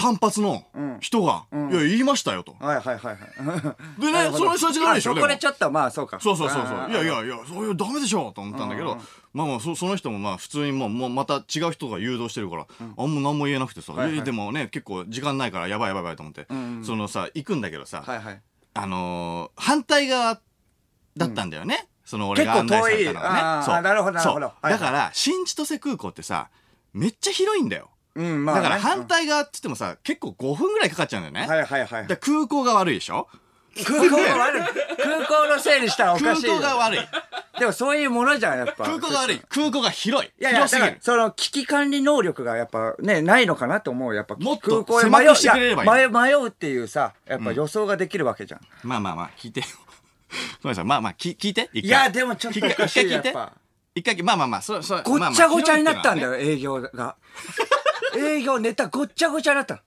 [0.00, 0.64] 単発の
[1.00, 2.56] 人が、いや言いましたよと。
[2.58, 4.00] はいはいはいはい。
[4.00, 6.18] でねその人たちが悪いでしょあそこでちょっとまあそうか。
[6.20, 6.90] そうそうそうそう。
[6.90, 8.96] いやいやいやそういうダメでしょと思ったんだけど、
[9.34, 14.22] まあまあそその人もまあ普通にもうもうまた違う人が誘導してるから、あんま何も言えなくてさ、はいはい。
[14.22, 18.40] でもね結構時間ないからやばいやばいやばいと思って、んそのさ行くんだけどさ、はいはい。
[18.72, 20.40] あのー反対側
[21.16, 23.64] だったんだよね、その俺が案内されたのがね。
[23.66, 23.82] そう。
[23.82, 24.52] なるほどなるほど。
[24.62, 26.48] だから新千歳空港ってさ
[26.94, 28.62] めっちゃ広いんだよ、うんまあね。
[28.62, 33.28] だから反対側って言ってもさ結構5分ぐらいかかっちゃうんだよね、はいはいはいで空港が悪いでしょ？
[33.86, 34.62] 空港が悪い。
[35.00, 36.54] 空港のせいにしたらお空かしいよ。
[36.54, 37.08] 港が悪い。
[37.60, 38.84] でもそういうものじゃんやっぱ。
[38.84, 39.40] 空港が悪い。
[39.48, 40.30] 空港が広い。
[40.40, 40.86] いやいや、広すぎる。
[40.86, 44.14] だからその危機管理能力がやっぱね、ないのかなと思う。
[44.14, 48.60] やっぱもっと空港で狭くしてくれればいいや迷迷うっていうさ、やっぱ予想ができるわけじゃん。
[48.82, 49.66] まあまあまあ聞いてよ。
[50.62, 50.84] ごめんなさい。
[50.84, 51.70] まあまあき聞いて？
[51.72, 51.88] 一回。
[51.88, 53.28] いや、でもちょっと一回おかしい一回聞いて。
[53.28, 53.52] やっぱ。
[53.94, 57.16] 一回まあまあまあそそごっちゃごちゃになったんだよよ、営業が。
[58.16, 59.80] 営業ネタごっちゃごちゃになったの。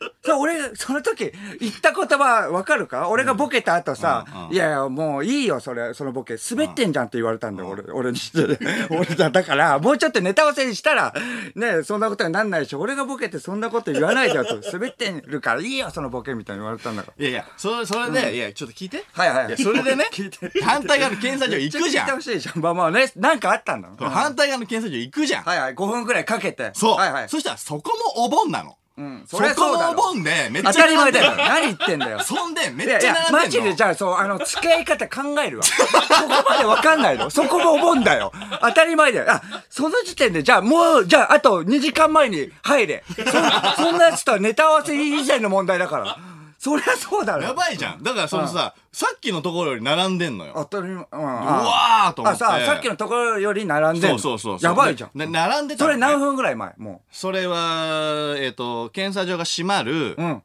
[0.24, 3.08] そう俺、その時、言った言葉わかるか？
[3.08, 6.36] 俺がボケた後さ、いやいや、もういいよ、それ、そのボケ。
[6.50, 8.18] 滑ってんじゃんって言われたんだよ、俺、俺に。
[8.90, 11.12] 俺だ、だから、もうちょっとネタ合わせにしたら、
[11.54, 17.24] ね、そんなことになんないし、俺がボケてそんなこと言わないでよと、 滑ってるからいいよ、そのボケみたいに言われたんだから。
[17.24, 22.60] いやいやそれそれで、いやちょっと聞いてはいはいそれでね聞いて反対側の検査場行くじゃ聞いてんほしいじゃん。
[22.60, 23.88] まあまあね、なんかあったんだ。
[23.98, 26.70] 反対側の検査場行くじゃん、はいはい、5分くらいかけて。
[26.74, 27.28] そう、はいはい。
[27.28, 29.94] そしたらそこもお盆なの、うん、そそりゃそうだろ。
[29.94, 31.36] こもお盆でめっちゃ当たり前だよ。
[31.36, 32.18] 何言ってんだよ。
[32.18, 33.38] そんでめっいやいやちゃ並んでんの。
[33.38, 35.64] マジでじゃあそうあの付き合い方考えるわ。
[35.64, 37.30] そこまでわかんないの。
[37.30, 38.32] そこもお盆だよ。
[38.60, 39.30] 当たり前だよ。
[39.30, 43.04] あその時点でじゃあもうじゃああと2時間前に入れ。
[43.08, 46.18] そそんなやつとはネタ合わせ以前の問題だから
[46.58, 47.44] そりゃそうだろ。
[47.44, 48.02] やばいじゃん。
[48.02, 50.54] だからそのさ、さっきのところより並んでんのよ。
[50.56, 50.94] 当たり前。
[50.94, 51.04] うん。
[51.04, 52.44] うあわーと思って。
[52.44, 54.18] あささっきのところより並んでんの。
[54.18, 54.70] そうそうそうそう。
[54.70, 55.10] やばいじゃん。
[55.14, 55.76] 並んでたのね。
[55.76, 56.74] それ何分ぐらい前？
[56.76, 60.42] もそれはえっ、と検査場が閉まる、ううん。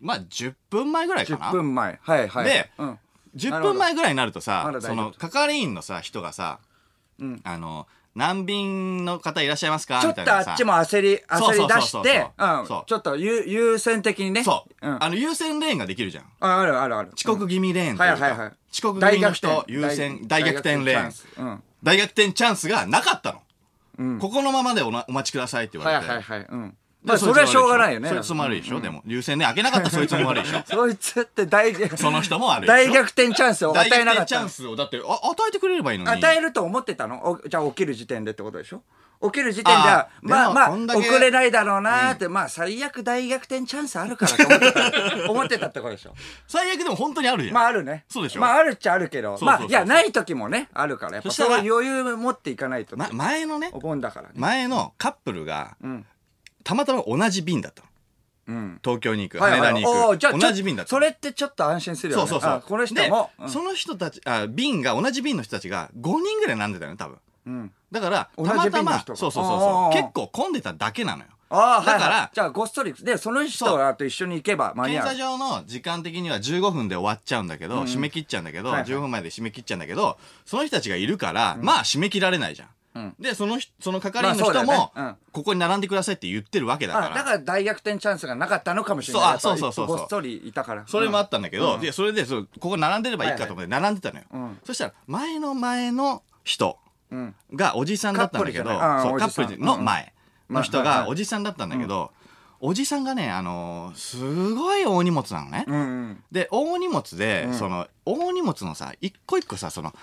[0.00, 1.50] まあ10分前ぐらいかな。
[1.50, 2.00] 10分前。
[2.02, 2.44] はいはい。
[2.46, 2.98] でうん。
[3.36, 6.60] 10分前ぐらいになるとさその係員のさ人がさ、
[7.20, 7.40] うん。
[7.44, 10.00] あの難便の方いらっしゃいますか？
[10.00, 10.44] ちょっみたいなさ。
[10.44, 12.26] とあっちも焦り焦り出して
[12.86, 14.44] ちょっと優優先的にね。
[14.44, 15.02] そう、うん。
[15.02, 16.24] あの優先レーンができるじゃん。
[16.40, 17.10] ああるあるある。
[17.16, 21.46] 遅刻気味レーンというか、はいはいはい遅刻気味の人優先大逆転レーン。
[21.54, 21.62] ン。
[21.82, 23.40] 大逆転チャンスがなかったの、
[23.98, 24.18] うん。
[24.18, 26.72] ここのままでお待ちくださいって言われて、はいはいはい。
[27.04, 28.08] まあ、それはしょうがないよね。
[28.08, 30.62] そいつも悪いでしょ、でも優先レーン開けなかった そいつも悪いでしょ。
[30.66, 34.26] そいつって大、その人も悪い大逆転チャンスを与大えなかった。
[34.26, 34.48] チャン。
[34.48, 36.10] スをだってあ与えてくれればいいのに。
[36.10, 37.40] 与えると思ってたの？
[37.42, 38.82] おじゃあ起きる時点でってことでしょ？
[39.24, 45.30] 起きる時点ではまあまあ遅れないだろうなーって、まあ最悪大逆転チャンスあるからと思ってた。
[45.30, 46.14] 思ってたってことでしょ？
[46.48, 48.04] 最悪でも本当にあるじゃん、まああるね。
[48.08, 48.40] そうでしょ。
[48.40, 49.38] まああるっちゃあるけど。
[49.40, 51.14] まあいやない時もねあるから。
[51.14, 54.34] やっぱそしたらそういう余裕持っていかないと、ま、前のねお盆だからね。
[54.36, 56.06] 前のカップルがうん
[56.64, 57.88] たまたま同じ便だったの。
[58.48, 58.80] うん。
[58.82, 59.60] 東京に行く、はいはい。
[59.60, 60.18] 羽田に行く。
[60.18, 60.90] じゃあ同じ便だった。
[60.90, 62.26] それってちょっと安心するよね。
[62.28, 62.50] そうそうそう。
[62.58, 63.30] あこの人も？
[63.38, 67.18] で、その人たちあ便が同じ便の人たちが5人ぐらい並んでたよね多分。
[67.46, 67.54] うん。
[67.54, 69.52] うんだから同じたまたま便の人がそうそうそう。
[69.52, 69.92] あー。
[69.92, 71.28] そう結構混んでただけなのよ。
[71.50, 72.30] ああだからはいはい。
[72.32, 75.04] じゃあごっそりでその人と一緒に行けば間に合う。
[75.04, 77.82] 検査場の時間的には15分で終わっちゃうんだけど、うん。
[77.82, 78.90] 締め切っちゃうんだけど、はいはい。
[78.90, 82.72] 15分前で締め切っちゃうんだけどその人たちがいるから、まあ締め切られないじゃん、うん
[83.18, 87.06] でその人その係員のまあそうだ人も、ここに並んでくださいって言ってるわけだから。
[87.12, 89.38] あだから大逆転チャンスがなかったのかもしれない。
[89.40, 90.84] そうあやっぱそうそうそうそっそりいたから。
[90.86, 91.82] それもあったんだけど、うん。
[91.82, 94.58] いやそれでそうここ並んでればいいかと思って並んでたのよ、うん。
[94.64, 96.78] そしたら前の前の人
[97.10, 97.34] うん。
[97.54, 98.98] がおじさんだったんだけどカップルじゃない。
[98.98, 99.44] あーそうカおじさん。
[99.46, 100.12] ップルの前
[100.50, 101.08] の人がうんはいはい。
[101.10, 102.10] おじさんだったんだけど、
[102.60, 105.64] おじさんがね、あのーすごい大荷物なのね。
[105.66, 106.24] うんうん。
[106.30, 107.54] で大荷物で、うん。
[107.54, 109.94] その大荷物のさ一個一個さその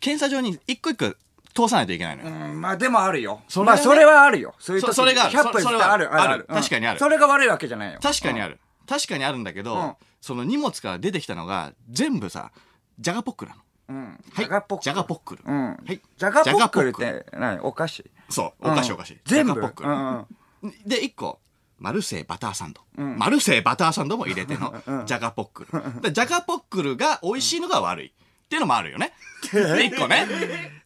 [0.00, 1.14] 検査場に一個一個
[1.54, 2.28] 通さないといけないのよ。
[2.28, 3.42] うんまあでもあるよ。
[3.48, 4.54] それまあそれはあるよ。
[4.58, 5.38] そういう時そそれがある。
[5.38, 6.14] 100分そそれはある。
[6.14, 6.98] あるある確かにある。
[6.98, 7.98] それが悪いわけじゃないよ。
[8.02, 8.58] 確かにある。
[8.88, 9.94] 確かにあるんだけど、うん。
[10.20, 12.52] その荷物から出てきたのが全部さ
[12.98, 13.62] ジャガポックルなの。
[13.88, 14.04] うん。
[14.04, 14.18] はい。
[14.36, 14.82] ジャガポック。
[14.82, 15.66] ルジャガポックル、うん。
[15.66, 15.86] はい。
[15.86, 17.60] ジャガポックルっジャガて何？
[17.60, 18.10] お菓子？
[18.28, 19.54] そうお菓子お菓子、全部？
[19.54, 20.26] ジャガポックル、うん
[20.62, 20.72] うん。
[20.86, 21.40] で1個
[21.78, 23.16] マルセイバターサンド、うん。
[23.18, 25.06] マルセイバターサンドも入れてのうん。
[25.06, 28.12] ジャガポックルでジャガポックルが美味しいのが悪いっ
[28.48, 29.12] ていうのもあるよね。
[29.52, 29.60] で
[29.90, 30.26] 1個ね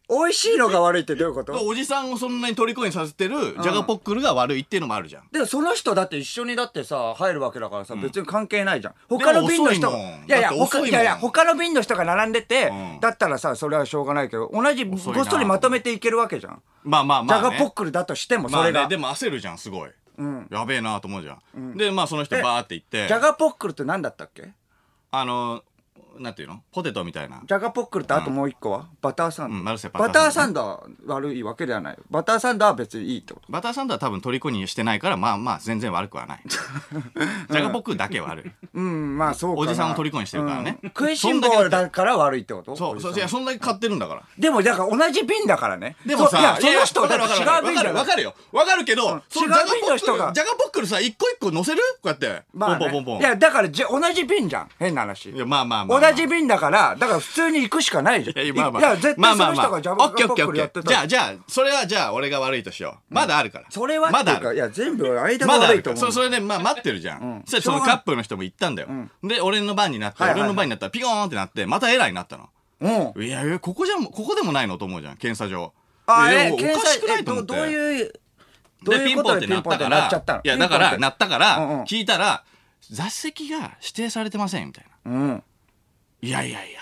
[0.09, 1.53] 美味しいのが悪いってどういうこと？
[1.65, 5.27] おじさんをそんなに虜にさせてるジャガポックルが悪いっていうのもあるじゃん。
[5.31, 8.93] でもその人だって一緒にだってさ入るわけだからさ、別に関係ないじゃん。
[9.09, 10.49] 他の便の人でも遅いやいや
[10.87, 12.99] いやいや他の便の人が並んでて、うん。
[12.99, 19.89] だったらさそれはしょうがないけど同じごっそりまとめていけるわけじゃん、まあまあまあ、ね、ジャガポックルだとしてもそまあれが、ね、でも焦るじゃんすごい、
[20.21, 20.47] ん。
[20.51, 23.07] やべえなと思うじゃん、でまあその人バーって行って。
[23.07, 24.49] ジャガポックルって何だったっけ？
[25.11, 25.63] あの
[26.19, 26.61] なんていうの？
[26.71, 27.41] ポテトみたいな。
[27.45, 31.97] ジャガポックルってあともう一個は、バターサンド、うんマルセイババターサンドは悪いわけではない。
[32.09, 33.51] バターサンドは別にいいってこと。
[33.51, 36.41] バターサンドは多分虜にしてないからまあまあ全然悪くはない。
[36.47, 38.51] ジャガポックルだけ悪い。
[38.73, 39.61] うんまあそうかな。
[39.61, 40.77] おじさんを虜にしてるからね。
[40.83, 40.89] うん。
[40.89, 42.75] 食いしん坊だから悪いってこと？
[42.75, 44.23] そうそういやそんだけ買ってるんだから。
[44.37, 45.95] でもだから同じ便だからね。
[46.05, 48.35] でもさそういやその人わかだって違るわかるわかう便だからるわかるよ。
[48.51, 51.81] わかるけど、その違う便の人がジャガポックルジャガポックルさ一個一個乗せる？
[51.95, 52.85] こうやって、まあね。
[52.85, 53.19] ポンポンポンポン。
[53.21, 54.69] いやだからじゃ同じ便じゃん。
[54.79, 55.31] 変な話。
[55.31, 58.45] いやまあまあまあ、まあ、同じ便だからだから普通に行くしかないじゃん。
[58.45, 58.81] いやまあまあ。
[58.81, 63.13] いや絶対その人がジャガオッケーじゃあじゃあそれはじゃあ俺が悪いとしよう。
[63.13, 65.97] まだあるから、それはまだあるいや全部間が悪いと思うるから。
[65.97, 67.43] そそれで、まあ、待ってるじゃん、うん。
[67.45, 68.89] そしたらそのカップルの人も行ったんだよ、
[69.23, 72.49] で俺の番になって、俺の番になったらピコーンってなってまたエラーになったの。
[72.81, 73.23] うん。
[73.23, 75.73] いやここじゃここでもないのと思うじゃん検査場
[76.07, 77.55] あえおかしくないと思って。
[77.55, 78.13] どういう
[78.83, 80.41] どうでいうことでピンポンってなっちゃったの？
[80.43, 82.43] いやだからなったから、聞いたら
[82.91, 85.11] 座席が指定されてませんみたいな。
[85.11, 85.43] うん
[86.25, 86.79] いやいやいや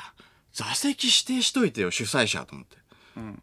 [0.53, 2.77] 座席指定しといてよ主催者と思って、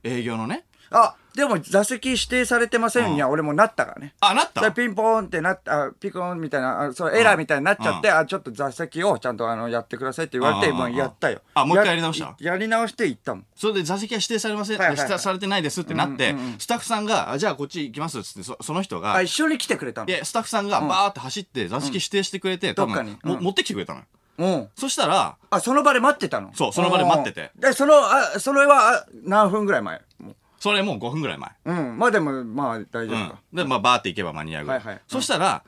[0.04, 0.64] 営業のね。
[0.92, 4.14] あでも座席指定されてませんには俺もなったからね。
[4.18, 4.60] あなった？
[4.60, 11.42] でピンポーンってなったあピコーンみたいなあそうエラーみたいになっちゃって、あちょっと座席をちゃんとあのやってくださいって言われて、うんもうやったよ。
[11.54, 12.36] あもう一回やり直した？
[12.40, 13.46] やり直して行ったもん。
[13.54, 15.06] それで座席は指定されません、はいはいはい。
[15.06, 20.08] 指定されてないですってなって、スタッフさんがあじゃあこっち行きますっつってそその人があ一緒に来てくれたの。
[20.08, 23.16] いやスタッフさんがバーって走って座席指定してくれて、多どっかに。
[23.22, 23.44] 分もうん。
[23.44, 24.06] 持ってきてくれたのよ
[24.40, 24.68] うん。
[24.74, 26.50] そしたらあその場で待ってたの？
[26.55, 27.50] そうその場で待ってて。
[27.55, 30.00] うんでそのあそれはあ何分ぐらい前？
[30.18, 31.50] もそれもう5分ぐらい前。
[31.66, 31.98] ううん。
[31.98, 33.29] まあでもまあ大丈夫うん。
[33.31, 34.64] か、、でまあバーって行けば間に合う。
[34.64, 34.94] ぐらい、はい。
[34.94, 35.62] はいそしたら、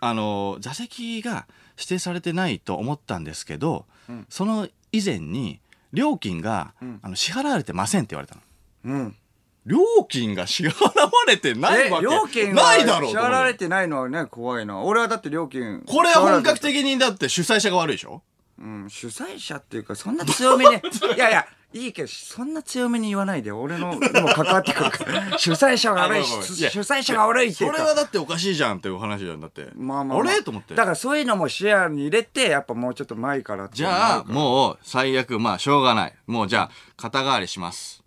[0.00, 1.46] あのー座席が
[1.78, 4.26] 指定されてないと思ったんですけど、ん。
[4.28, 5.60] その以前に
[5.92, 6.98] 料金が、ん。
[7.02, 8.40] あの支払われてませんって言われたの。
[8.84, 9.16] うん
[9.64, 14.80] 料金が支払われてないえわけ料金なはいだろう支払われてないのはね怖いな。
[14.80, 18.22] 俺はだって料金これは本格的にだって主催者が悪いでしょ？
[18.58, 20.72] うん主催者っていうかそんな強めに
[21.16, 23.50] いやいやいいけどそんな強めに言わないで。
[23.50, 25.38] 俺のにも関わってくるから。
[25.38, 26.58] 主催者が悪いあごめんごめん。
[26.58, 29.40] いや主催者が悪いってそうれはだっておかしいじゃんっていう話じゃん。
[29.40, 30.42] だってまあまあ、まあ、れ？
[30.42, 30.74] と思って。
[30.74, 33.70] だからそういうのも視野に入れてやっぱもうちょっと前から。
[33.72, 36.14] じゃあもう最悪まあしょうがない。
[36.26, 38.01] もうじゃあ肩代わりします、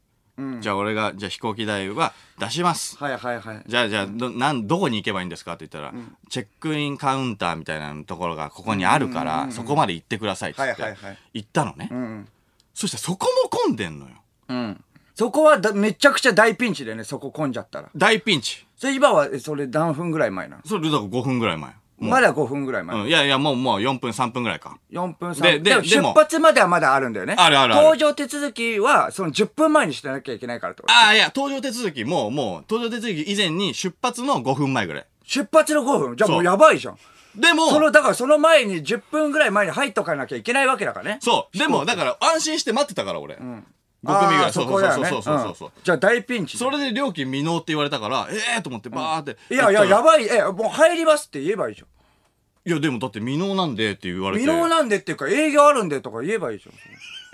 [0.59, 2.97] じゃあ俺がじゃあ飛行機代は出します。
[2.97, 3.63] はいはいはい。
[3.65, 5.93] じゃあじゃあどなんどこに行けばいいんですかって言ったら、
[6.29, 12.27] チェックインカウンターみたいなところがここにあるから、そこまで行ってくださいって言って、はいはいはい行ったのね、うん
[12.73, 14.15] そしたらそこも混んでんのよ。
[14.49, 14.83] うん。
[15.15, 17.89] そこはだめちゃくちゃ大ピンチでねそこ混んじゃったら。
[17.95, 18.67] 大ピンチ。
[18.75, 20.61] それ今はえそれ何分ぐらい前なの？
[20.65, 24.77] それだから5分ぐらい前まだ5分ぐらい前、うん、いやいやもうもう4分3分ぐらいか。
[24.91, 25.63] 4分3で分。
[25.63, 27.35] でででも発まではまだあるんだよね。
[27.37, 27.87] あるあるある。
[27.87, 30.93] 搭乗手続きはその10分前にしてなきゃいけないからってこと。
[30.93, 35.05] ああいや搭乗手続きももう搭乗手続き以前に出発の5分前ぐらい。
[35.23, 36.15] 出発の5分？
[36.17, 36.41] じゃあもそう。
[36.41, 36.97] うやばいじゃん。
[37.35, 41.19] でもそのだからその前に10分ぐらい前に入っとかなきゃいけないわけだからね。
[41.21, 41.57] そう。
[41.57, 43.37] でもだから安心して待ってたから俺、
[44.05, 51.87] 5組ぐらいそうそうそうそうそうそう、んじゃあ大ピンチそれで料金未納って言われたからええー、と思ってバーって、いやいややばいえもう入りますって言えばいいじゃん
[52.67, 56.75] いやでもだって未納なんでって言われて未納なんでっていうか営業あるんでとか言えばいいじゃん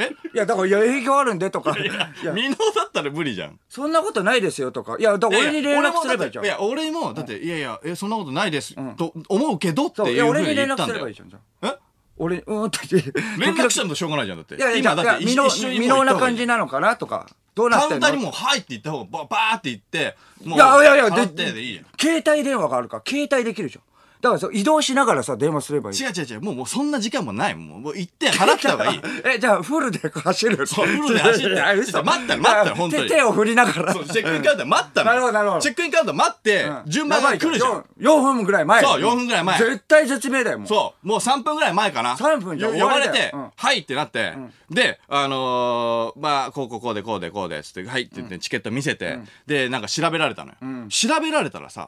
[0.02, 11.91] えいやだからいや営業あるんでとかいや未納だったら無理じゃんそんなことないですよとかいやだから俺に連絡すればいいじゃんいや俺もだっていやいやえそんなことないです、と思うけどっていやいうふうに俺に連絡言ったんだよすればいいじゃんじゃえ
[12.22, 13.14] あ俺うんって言って。
[13.40, 14.56] 連絡したのとしょうがないじゃんだって。
[14.56, 21.86] いやいや今だってい一緒に未納なもう行った方がい感じなのかなとかどうなカウンターにもうはいって言った方がババーって言ってもいやいやいやいいじゃん。
[22.00, 23.84] 携帯電話があるから携帯できるじゃん
[24.22, 25.98] だからそう移動しながらさ電話すればいい。
[25.98, 27.56] 違う違う違うもうもうそんな時間もない。
[27.56, 29.02] もうもう行って払った方がいい。
[29.36, 31.54] えじゃあフルで走るそうフルで走って。
[31.54, 33.04] いや嘘待ったら待ったら本当に。
[33.04, 33.94] 手手を振りながら。
[33.94, 35.10] そうチェックインカウンター待ったの。
[35.10, 35.62] なるほどなるほど。
[35.62, 37.86] チェックインカウンター待って、順番が来るじゃん。
[38.00, 38.84] 4, 分ぐらい前。
[38.84, 39.58] そう4分ぐらい前。
[39.58, 42.16] 絶対絶命だよもうそうもう3分ぐらい前かな。
[42.16, 43.52] 3分じゃ呼ばれて、うん。
[43.56, 44.34] はいってなって、
[44.70, 50.58] であのーまあこうこうこうでこうでこうでつってはいって言ってチケット見せて、でなんか調べられたのよ、
[50.90, 51.88] 調べられたらさ、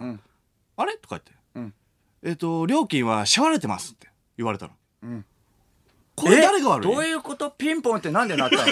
[0.77, 0.93] あれ？
[0.97, 1.35] とか言って、ん
[2.23, 4.07] えっ、と料金は支払われてますって
[4.37, 5.23] 言われたの。
[6.15, 6.91] これ誰が悪い？
[6.91, 7.49] えどういうこと？
[7.51, 8.63] ピンポンってなんでなったの？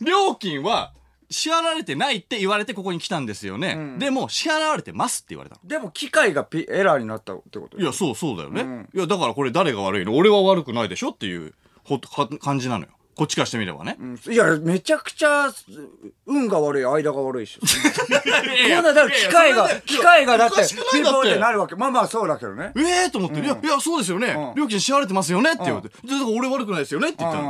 [0.00, 0.92] 料金は
[1.30, 3.96] 支払われてないって言われてここに来たんですよね。
[3.98, 5.62] でも支払われてますって言われたの。
[5.68, 8.62] でも機械がピエラーになったってこといや、そうそうだよね。
[8.62, 10.14] うんいや、だからこれ誰が悪いの？
[10.16, 12.90] 俺は悪くないでしょっていうほは感じなのよ。
[13.20, 13.98] こっちからしてみればね。
[14.00, 14.18] うん。
[14.32, 15.52] いやめちゃくちゃ
[16.24, 17.60] 運が悪い間が悪いし。
[17.60, 21.74] こんなだから機械が機械がだってピンポンってなるわけ。
[21.76, 22.72] まあまあそうだけどね。
[22.74, 24.28] ええー、と思って、いや、いや、そうですよね。
[24.28, 24.54] うん。
[24.54, 25.94] 料金支払われてますよねって言われて。
[25.94, 27.42] だから俺悪くないですよねって言っただ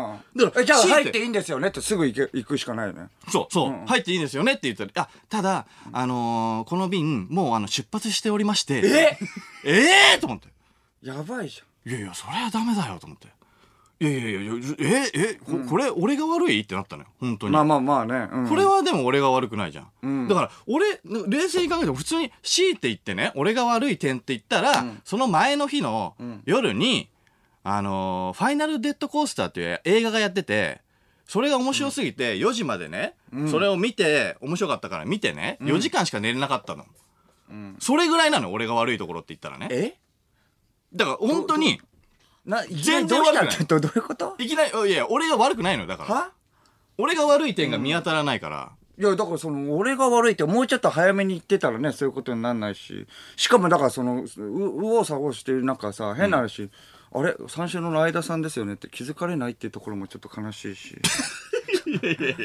[0.51, 3.07] から、えじゃあ入っていいんですよねってすぐ行け行くしかないよね。
[3.29, 8.83] そう、そう、入っていいんですよねって言ったら、あ、ただ、あのーこの便、もうあの、出発しておりまして。
[8.85, 9.19] え？
[9.63, 10.49] ええー、と思って。
[11.01, 13.29] やばいじいやいや、それはダメだよと思って。
[14.03, 16.61] いやいやいやえ、え、ここれ、俺が悪い？
[16.61, 17.09] ってなったのよ。
[17.21, 17.53] 本当に。
[17.53, 18.49] まあまあまあね、うん。
[18.49, 19.89] これはでも俺が悪くないじゃん。
[20.03, 20.29] うん。
[20.29, 26.41] だから、俺、冷静に考えても普通に C って言ってね、俺が悪い点って言ったら、その前の日のん。
[26.47, 27.11] 夜に、
[27.63, 30.81] あのーファイナルデッドコースターっていう映画がやってて、
[31.27, 33.15] それが面白すぎて、4時までね、
[33.51, 36.87] それを見て、面白かったから見てね、4時間しか寝れなかったの。
[37.81, 39.69] それぐらいなの、俺が悪いところって言ったらね。
[39.71, 39.95] え？
[40.95, 41.81] だから本当に、
[42.51, 43.65] な全然悪くない。
[43.67, 44.35] どどういうこと？
[44.39, 46.15] いきなり、いやいや、俺が悪くないのよ、だから。
[46.15, 46.31] は？
[46.99, 48.73] 俺が悪い点が見当たらないから。
[48.99, 53.07] いやだからその俺が悪いってもうちょっと早めに言ってたらねそういうことにならないし。
[53.37, 56.69] しかもだからそのう右往左往してる中さ変な話、
[57.13, 57.35] あれ？
[57.49, 60.99] 三四郎の相田さんですよねって気づかれないっていうところもちょっと悲しいし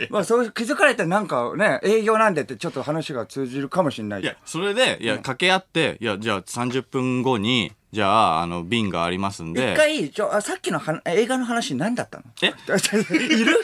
[0.09, 4.21] まあそう気づかれてなんかね営業なんでってちょっと話が通じるかもしれない。
[4.21, 9.71] いや、それで、いや、掛け合って、いや、じゃあ30分後に、じゃあ、あの、便がありますんで。
[9.73, 12.23] 一回ちょあさっきのは映画の話何だったの？
[12.41, 12.47] え？
[13.33, 13.57] いる？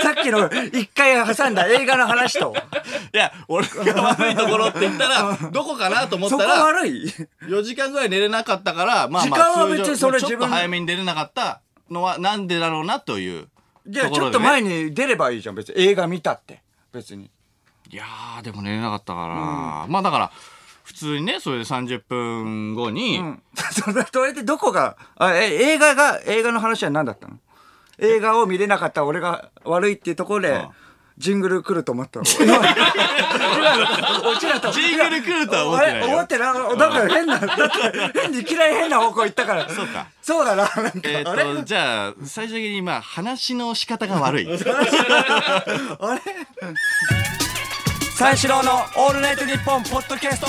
[0.00, 2.54] さっきの一回挟んだ映画の話と。
[3.12, 7.12] いや、俺が悪いところって言ったら、どこかなと思っそこたら、悪い。
[7.48, 13.48] 4時間ぐらい寝れなかったから、まあまあ、時間は別にそれ通常ちょっと自分早めに寝れなかったのは、なんでだろうなという
[13.86, 14.10] じゃあ。
[14.10, 15.80] ちょっと前に出ればいいじゃん別に。
[15.80, 16.62] 映画見たって。
[16.92, 17.30] 別に。
[17.90, 20.32] いやー、でも寝れなかったから、まあだから、
[20.84, 23.42] 普通にね、それで30分後に、うん。
[23.56, 27.38] それそれでどこが、あえ映画が、映画の話は何だったの？
[27.98, 30.68] 映画を見れなかった俺が悪いっていうところでうん、
[31.16, 32.24] ジングル来ると思ったの。
[32.24, 32.36] 落
[34.40, 34.72] ちなと。
[34.72, 37.50] ジングル来るとは思ってないよってな、だから変な、だっ
[38.12, 39.68] て変にいきなり変な方向行ったから。
[39.68, 40.08] そうか。
[40.20, 41.00] そうだな、なんか。
[41.04, 44.48] えっと、じゃあ、最終的にまあ、話の仕方が悪い。
[44.50, 44.60] あれ？
[48.16, 50.46] 三四郎のオールナイトニッポンポッドキャスト